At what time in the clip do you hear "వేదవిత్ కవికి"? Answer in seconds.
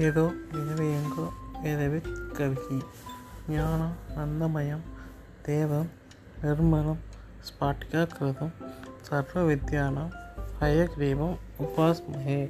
1.62-2.78